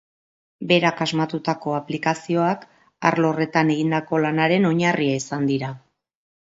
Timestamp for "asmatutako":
1.05-1.75